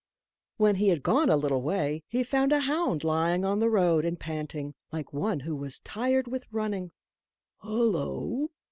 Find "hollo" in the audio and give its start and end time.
7.57-8.49